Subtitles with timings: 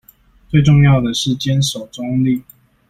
[0.49, 2.41] 最重要的是堅守中立